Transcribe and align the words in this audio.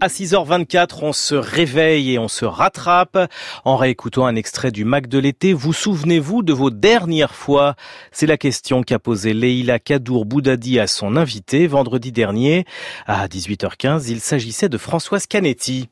À 0.00 0.08
6h24, 0.08 0.98
on 1.02 1.12
se 1.12 1.36
réveille 1.36 2.14
et 2.14 2.18
on 2.18 2.26
se 2.26 2.44
rattrape. 2.44 3.18
En 3.64 3.76
réécoutant 3.76 4.26
un 4.26 4.34
extrait 4.34 4.72
du 4.72 4.84
Mac 4.84 5.06
de 5.06 5.18
l'été, 5.18 5.52
vous 5.52 5.72
souvenez-vous 5.72 6.42
de 6.42 6.52
vos 6.52 6.70
dernières 6.70 7.36
fois? 7.36 7.76
C'est 8.10 8.26
la 8.26 8.36
question 8.36 8.82
qu'a 8.82 8.98
posée 8.98 9.32
Leila 9.32 9.78
Kadour 9.78 10.24
Boudadi 10.24 10.80
à 10.80 10.88
son 10.88 11.16
invité 11.16 11.68
vendredi 11.68 12.10
dernier. 12.10 12.64
À 13.06 13.28
18h15, 13.28 14.06
il 14.08 14.20
s'agissait 14.20 14.68
de 14.68 14.78
Françoise 14.78 15.26
Canetti. 15.28 15.88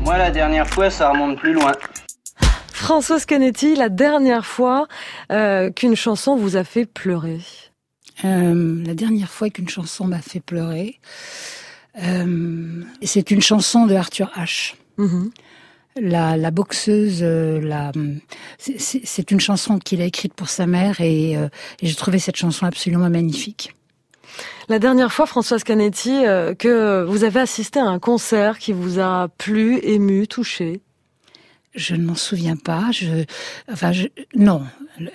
Moi, 0.00 0.18
la 0.18 0.32
dernière 0.32 0.68
fois, 0.68 0.90
ça 0.90 1.10
remonte 1.10 1.38
plus 1.38 1.52
loin. 1.52 1.72
Françoise 2.72 3.24
Canetti, 3.24 3.76
la 3.76 3.88
dernière 3.88 4.46
fois 4.46 4.88
euh, 5.30 5.70
qu'une 5.70 5.94
chanson 5.94 6.34
vous 6.34 6.56
a 6.56 6.64
fait 6.64 6.86
pleurer 6.86 7.38
euh, 8.24 8.82
La 8.84 8.94
dernière 8.94 9.30
fois 9.30 9.50
qu'une 9.50 9.68
chanson 9.68 10.06
m'a 10.06 10.20
fait 10.20 10.40
pleurer, 10.40 10.98
euh, 12.02 12.82
c'est 13.02 13.30
une 13.30 13.42
chanson 13.42 13.86
de 13.86 13.94
Arthur 13.94 14.30
H. 14.36 14.74
Mhm. 14.96 15.30
La, 16.00 16.36
la, 16.36 16.50
boxeuse, 16.50 17.20
euh, 17.22 17.60
la, 17.60 17.90
c'est 18.58 19.30
une 19.30 19.40
chanson 19.40 19.78
qu'il 19.78 20.00
a 20.00 20.04
écrite 20.04 20.34
pour 20.34 20.48
sa 20.48 20.66
mère 20.66 21.00
et, 21.00 21.36
euh, 21.36 21.48
et 21.82 21.88
j'ai 21.88 21.96
trouvé 21.96 22.20
cette 22.20 22.36
chanson 22.36 22.64
absolument 22.64 23.10
magnifique. 23.10 23.74
La 24.68 24.78
dernière 24.78 25.12
fois, 25.12 25.26
Françoise 25.26 25.64
Canetti, 25.64 26.22
que 26.58 27.02
vous 27.02 27.24
avez 27.24 27.40
assisté 27.40 27.80
à 27.80 27.86
un 27.86 27.98
concert 27.98 28.58
qui 28.58 28.72
vous 28.72 29.00
a 29.00 29.28
plu, 29.36 29.80
ému, 29.82 30.28
touché 30.28 30.80
je 31.74 31.94
ne 31.94 32.04
m'en 32.04 32.14
souviens 32.14 32.56
pas. 32.56 32.90
Je, 32.92 33.24
enfin, 33.70 33.92
je, 33.92 34.06
non. 34.34 34.62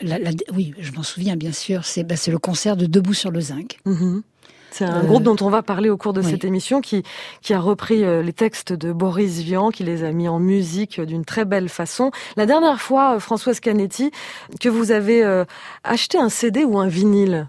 La, 0.01 0.17
la, 0.17 0.31
oui, 0.53 0.73
je 0.79 0.91
m'en 0.93 1.03
souviens 1.03 1.35
bien 1.35 1.51
sûr. 1.51 1.85
C'est 1.85 2.03
bah, 2.03 2.15
le 2.27 2.37
concert 2.37 2.77
de 2.77 2.85
Debout 2.85 3.13
sur 3.13 3.31
le 3.31 3.41
zinc. 3.41 3.77
Mhm. 3.85 4.23
C'est 4.71 4.83
un 4.83 5.05
groupe 5.05 5.23
dont 5.23 5.37
on 5.39 5.49
va 5.49 5.63
parler 5.63 5.89
au 5.89 5.95
cours 5.95 6.11
de 6.11 6.21
cette 6.21 6.43
émission 6.43 6.81
qui, 6.81 7.03
qui 7.41 7.53
a 7.53 7.61
repris 7.61 8.03
euh, 8.03 8.21
les 8.21 8.33
textes 8.33 8.73
de 8.73 8.91
Boris 8.91 9.37
Vian, 9.37 9.69
qui 9.69 9.85
les 9.85 10.03
a 10.03 10.11
mis 10.11 10.27
en 10.27 10.37
musique 10.37 10.99
d'une 10.99 11.23
très 11.23 11.45
belle 11.45 11.69
façon. 11.69 12.11
La 12.35 12.45
dernière 12.45 12.81
fois, 12.81 13.15
euh, 13.15 13.19
Françoise 13.19 13.61
Canetti, 13.61 14.11
que 14.59 14.67
vous 14.67 14.91
avez 14.91 15.23
euh, 15.23 15.45
acheté 15.85 16.17
un 16.17 16.27
CD 16.27 16.65
ou 16.65 16.77
un 16.77 16.89
vinyle? 16.89 17.47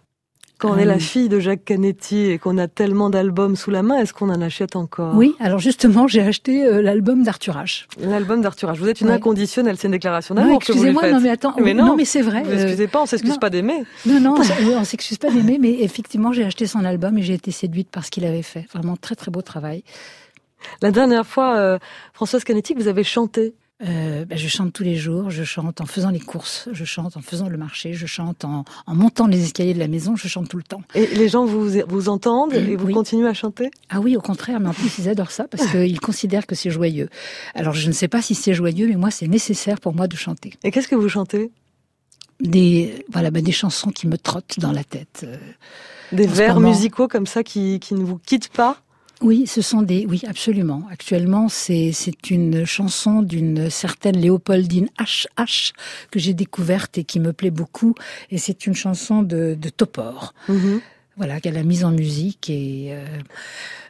Quand 0.59 0.71
on 0.71 0.79
est 0.79 0.87
la 0.87 0.95
euh, 0.95 0.99
fille 0.99 1.29
de 1.29 1.39
Jacques 1.39 1.65
Canetti 1.65 2.31
et 2.31 2.39
qu'on 2.39 2.57
a 2.57 2.67
tellement 2.67 3.11
d'albums 3.11 3.57
sous 3.57 3.71
la 3.71 3.83
main, 3.83 3.99
est-ce 3.99 4.15
qu'on 4.15 4.31
en 4.31 4.41
achète 4.41 4.75
encore? 4.75 5.15
Oui, 5.15 5.35
alors 5.39 5.59
justement, 5.59 6.07
j'ai 6.09 6.23
acheté 6.23 6.65
euh, 6.65 6.81
l'album 6.81 7.23
d'Arthur 7.23 7.57
H. 7.57 7.85
L'album 8.01 8.41
d'Arthur 8.41 8.73
H. 8.73 8.79
Vous 8.79 8.89
êtes 8.89 9.01
une 9.03 9.11
inconditionnelle, 9.11 9.77
c'est 9.77 9.89
une 9.89 9.93
déclaration 9.93 10.35
d'amour 10.35 10.61
que 10.61 10.73
vous 10.73 10.79
Excusez-moi, 10.79 11.11
non 11.11 11.21
mais 11.21 11.31
attends, 11.31 11.55
mais 11.61 11.75
non, 11.75 11.95
mais 11.95 12.07
c'est 12.07 12.23
vrai. 12.23 12.43
Vous 12.43 12.53
excusez 12.53 12.87
pas, 12.87 13.03
on 13.03 13.07
s'excuse 13.07 13.39
pas 13.39 13.51
d'aimer. 13.51 13.85
Non, 14.07 14.21
non, 14.21 14.35
on 14.77 14.85
s'excuse 14.85 15.19
pas 15.19 15.31
d'aimer, 15.31 15.59
mais 15.61 15.83
effectivement, 15.83 16.33
j'ai 16.33 16.45
acheté 16.45 16.67
son 16.67 16.85
album 16.85 17.19
et 17.19 17.23
j'ai 17.23 17.35
été 17.35 17.51
séduite 17.51 17.91
par 17.91 18.05
ce 18.05 18.11
qu'il 18.11 18.25
avait 18.25 18.43
fait. 18.43 18.67
Vraiment 18.73 18.97
très 18.97 19.15
très 19.15 19.31
beau 19.31 19.43
travail. 19.43 19.83
La 20.81 20.91
dernière 20.91 21.27
fois, 21.27 21.57
euh, 21.57 21.79
Françoise 22.15 22.45
Canetti, 22.45 22.75
vous 22.75 22.89
avez 22.89 23.05
chanté 23.05 23.55
euh, 23.85 24.25
ben, 24.25 24.39
je 24.39 24.49
chante 24.49 24.73
tous 24.73 24.85
les 24.85 24.97
jours, 24.97 25.29
je 25.29 25.45
chante 25.45 25.83
en 25.83 25.87
faisant 25.87 26.09
les 26.09 26.21
courses, 26.21 26.67
je 26.73 26.85
chante 26.87 27.19
en 27.19 27.21
faisant 27.21 27.51
le 27.51 27.59
marché, 27.59 27.93
je 27.93 28.07
chante 28.07 28.47
en, 28.47 28.65
en, 28.87 28.95
montant 28.95 29.27
les 29.27 29.45
escaliers 29.45 29.75
de 29.75 29.79
la 29.79 29.89
maison, 29.89 30.17
je 30.17 30.29
chante 30.29 30.49
tout 30.49 30.57
le 30.57 30.63
temps. 30.63 30.81
Et 30.95 31.07
les 31.09 31.29
gens 31.29 31.45
vous, 31.45 31.69
vous 31.87 32.09
entendent 32.09 32.55
et 32.55 32.75
vous 32.75 32.91
continuez 32.91 33.29
à 33.29 33.35
chanter? 33.35 33.71
Ah 33.91 34.01
oui, 34.01 34.17
au 34.17 34.23
contraire, 34.23 34.61
mais 34.61 34.69
en 34.71 34.73
plus 34.73 34.99
ils 34.99 35.11
adorent 35.11 35.31
ça 35.31 35.47
parce 35.47 35.67
qu'ils 35.71 36.01
considèrent 36.01 36.47
que 36.47 36.55
c'est 36.55 36.71
joyeux. 36.71 37.11
Alors 37.55 37.75
je 37.75 37.87
ne 37.89 37.93
sais 37.93 38.09
pas 38.09 38.23
si 38.23 38.35
c'est 38.35 38.55
joyeux, 38.55 38.89
mais 38.89 38.97
moi 38.97 39.11
c'est 39.11 39.29
nécessaire 39.29 39.79
pour 39.79 39.95
moi 39.95 40.09
de 40.09 40.17
chanter. 40.17 40.55
Et 40.65 40.71
qu'est-ce 40.71 40.89
que 40.89 40.97
vous 40.97 41.11
chantez? 41.11 41.51
Des 42.41 43.05
voilà 43.13 43.31
ben 43.31 43.43
des 43.43 43.53
chansons 43.53 43.91
qui 43.91 44.07
me 44.07 44.17
trottent 44.17 44.59
dans 44.59 44.73
la 44.73 44.85
tête. 44.85 45.25
Euh, 45.25 45.37
des 46.13 46.27
vers 46.27 46.61
musicaux 46.61 47.09
comme 47.09 47.27
ça 47.27 47.43
qui, 47.43 47.79
qui 47.81 47.95
ne 47.95 48.05
vous 48.05 48.19
quittent 48.19 48.49
pas? 48.49 48.81
Oui, 49.23 49.47
ce 49.47 49.63
sont 49.63 49.83
des. 49.83 50.07
Oui, 50.07 50.23
absolument. 50.27 50.83
Actuellement, 50.91 51.49
c'est 51.49 51.91
c'est 51.93 52.31
une 52.31 52.67
chanson 52.67 53.23
d'une 53.23 53.71
certaine 53.71 54.17
Léopoldine 54.19 54.89
H.H. 54.99 55.73
que 56.11 56.19
j'ai 56.19 56.35
découverte 56.35 56.99
et 56.99 57.05
qui 57.05 57.19
me 57.19 57.33
plaît 57.33 57.51
beaucoup. 57.51 57.95
Et 58.31 58.39
c'est 58.39 58.67
une 58.67 58.75
chanson 58.75 59.23
de, 59.23 59.57
de 59.59 59.69
Topor. 59.71 60.35
Mhm. 60.49 60.81
Voilà, 61.17 61.41
qu'elle 61.41 61.57
a 61.57 61.63
mise 61.63 61.85
en 61.85 61.93
musique 61.93 62.51
et 62.51 62.89
euh, 62.91 63.05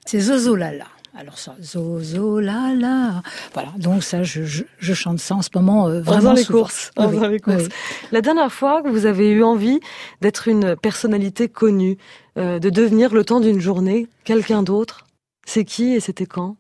c'est 0.04 0.20
Zozo 0.20 0.54
Lala. 0.54 0.86
Alors 1.18 1.38
ça, 1.38 1.56
Zozo 1.60 2.38
Lala. 2.38 3.22
Voilà, 3.52 3.72
donc 3.78 4.04
ça, 4.04 4.22
je, 4.22 4.42
je, 4.44 4.94
chante 4.94 5.18
ça 5.18 5.34
en 5.34 5.42
ce 5.42 5.48
moment 5.54 5.88
euh, 5.88 6.00
vraiment. 6.02 6.30
Dans 6.30 6.32
les 6.34 6.44
courses. 6.44 6.92
Les 7.30 7.40
courses. 7.40 7.68
La 8.12 8.20
dernière 8.20 8.52
fois 8.52 8.82
que 8.82 8.88
vous 8.88 9.06
avez 9.06 9.30
eu 9.30 9.42
envie 9.42 9.80
d'être 10.20 10.46
une 10.46 10.76
personnalité 10.76 11.48
connue, 11.48 11.96
euh, 12.36 12.58
de 12.58 12.70
devenir 12.70 13.12
le 13.12 13.24
temps 13.24 13.40
d'une 13.40 13.60
journée 13.60 14.08
quelqu'un 14.24 14.62
d'autre? 14.62 15.05
C'est 15.46 15.64
qui 15.64 15.94
et 15.94 16.00
c'était 16.00 16.26
quand? 16.26 16.56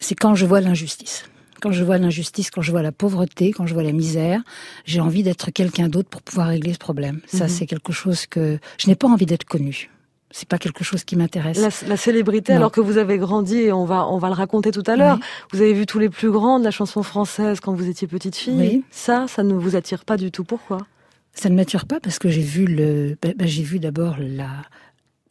C'est 0.00 0.14
quand 0.14 0.34
je 0.34 0.46
vois 0.46 0.62
l'injustice. 0.62 1.24
Quand 1.60 1.72
je 1.72 1.84
vois 1.84 1.98
l'injustice, 1.98 2.50
quand 2.50 2.62
je 2.62 2.70
vois 2.70 2.82
la 2.82 2.92
pauvreté, 2.92 3.52
quand 3.52 3.66
je 3.66 3.74
vois 3.74 3.82
la 3.82 3.92
misère, 3.92 4.42
j'ai 4.84 5.00
envie 5.00 5.22
d'être 5.22 5.50
quelqu'un 5.50 5.88
d'autre 5.88 6.08
pour 6.08 6.22
pouvoir 6.22 6.48
régler 6.48 6.72
ce 6.72 6.78
problème. 6.78 7.20
Ça, 7.26 7.44
mhm. 7.44 7.50
c'est 7.50 7.66
quelque 7.66 7.92
chose 7.92 8.26
que 8.26 8.58
je 8.78 8.88
n'ai 8.88 8.94
pas 8.94 9.08
envie 9.08 9.26
d'être 9.26 9.44
connu. 9.44 9.90
C'est 10.30 10.48
pas 10.48 10.58
quelque 10.58 10.82
chose 10.82 11.04
qui 11.04 11.14
m'intéresse. 11.14 11.86
La, 11.86 11.96
célébrité, 11.96 12.52
alors 12.52 12.72
que 12.72 12.80
vous 12.80 12.98
avez 12.98 13.18
grandi, 13.18 13.56
et 13.56 13.72
on 13.72 13.84
va 13.84 14.08
on 14.08 14.18
va 14.18 14.28
le 14.28 14.34
raconter 14.34 14.72
tout 14.72 14.82
à 14.86 14.96
l'heure. 14.96 15.20
Vous 15.52 15.60
avez 15.60 15.72
vu 15.72 15.86
tous 15.86 16.00
les 16.00 16.08
plus 16.08 16.30
grands 16.30 16.58
de 16.58 16.64
la 16.64 16.72
chanson 16.72 17.04
française 17.04 17.60
quand 17.60 17.72
vous 17.72 17.88
étiez 17.88 18.08
petite 18.08 18.34
fille. 18.34 18.58
Oui. 18.58 18.84
Ça, 18.90 19.26
ça 19.28 19.44
ne 19.44 19.54
vous 19.54 19.76
attire 19.76 20.04
pas 20.04 20.16
du 20.16 20.32
tout. 20.32 20.42
Pourquoi? 20.42 20.78
Ça 21.34 21.48
ne 21.50 21.54
m'attire 21.54 21.86
pas 21.86 22.00
parce 22.00 22.18
que 22.18 22.28
j'ai 22.28 22.42
vu 22.42 22.66
le, 22.66 23.16
ben, 23.22 23.34
ben, 23.36 23.46
j'ai 23.46 23.62
vu 23.62 23.78
d'abord 23.78 24.16
la 24.18 24.48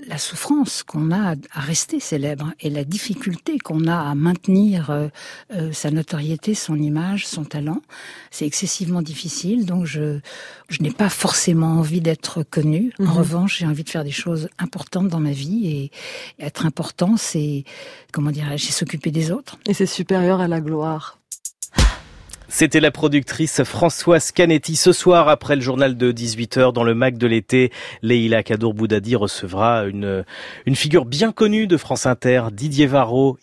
la 0.07 0.17
souffrance 0.17 0.83
qu'on 0.83 1.11
a 1.11 1.35
à 1.51 1.59
rester 1.59 1.99
célèbre 1.99 2.53
et 2.59 2.69
la 2.69 2.83
difficulté 2.83 3.57
qu'on 3.57 3.87
a 3.87 3.97
à 3.97 4.15
maintenir 4.15 4.89
euh, 4.89 5.07
euh, 5.53 5.71
sa 5.71 5.91
notoriété, 5.91 6.55
son 6.55 6.75
image, 6.75 7.27
son 7.27 7.43
talent, 7.43 7.81
c'est 8.31 8.45
excessivement 8.45 9.01
difficile. 9.01 9.65
Donc 9.65 9.85
je, 9.85 10.19
je 10.69 10.81
n'ai 10.81 10.91
pas 10.91 11.09
forcément 11.09 11.79
envie 11.79 12.01
d'être 12.01 12.43
connue. 12.43 12.91
En 12.99 13.03
mhm. 13.03 13.11
revanche, 13.11 13.57
j'ai 13.59 13.65
envie 13.65 13.83
de 13.83 13.89
faire 13.89 14.03
des 14.03 14.11
choses 14.11 14.49
importantes 14.59 15.07
dans 15.07 15.19
ma 15.19 15.31
vie 15.31 15.67
et, 15.67 15.91
être 16.39 16.65
important, 16.65 17.15
c'est 17.17 17.63
comment 18.11 18.31
dirais-je, 18.31 18.71
s'occuper 18.71 19.11
des 19.11 19.31
autres. 19.31 19.57
Et 19.67 19.73
c'est 19.73 19.85
supérieur 19.85 20.41
à 20.41 20.47
la 20.47 20.61
gloire. 20.61 21.19
C'était 22.55 22.79
la 22.79 22.91
productrice 22.91 23.63
Françoise 23.63 24.31
Canetti. 24.31 24.75
Ce 24.75 24.91
soir, 24.91 25.27
après 25.27 25.55
le 25.55 25.61
journal 25.63 25.97
de 25.97 26.11
18h, 26.11 26.71
dans 26.71 26.83
le 26.83 26.93
Mac 26.93 27.17
de 27.17 27.25
l'été, 27.25 27.71
Leïla 28.03 28.43
Kadour 28.43 28.75
Boudadi 28.75 29.15
recevra 29.15 29.85
une, 29.85 30.23
une 30.67 30.75
figure 30.75 31.05
bien 31.05 31.31
connue 31.31 31.65
de 31.65 31.77
France 31.77 32.05
Inter, 32.05 32.43
Didier 32.51 32.85
Varro. 32.85 33.39